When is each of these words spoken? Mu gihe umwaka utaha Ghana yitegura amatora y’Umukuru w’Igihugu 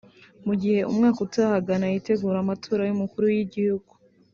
Mu 0.45 0.53
gihe 0.61 0.79
umwaka 0.91 1.19
utaha 1.25 1.57
Ghana 1.65 1.85
yitegura 1.93 2.37
amatora 2.41 2.81
y’Umukuru 2.85 3.23
w’Igihugu 3.33 3.91